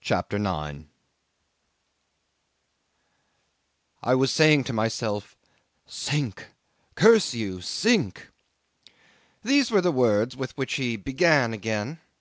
CHAPTER 0.00 0.38
9 0.38 0.88
'"I 4.04 4.14
was 4.14 4.30
saying 4.32 4.62
to 4.62 4.72
myself, 4.72 5.36
'Sink 5.84 6.46
curse 6.94 7.34
you! 7.34 7.60
Sink!'" 7.60 8.28
These 9.42 9.72
were 9.72 9.80
the 9.80 9.90
words 9.90 10.36
with 10.36 10.56
which 10.56 10.74
he 10.74 10.94
began 10.94 11.52
again. 11.52 11.98